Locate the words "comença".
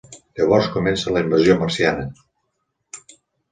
0.77-1.13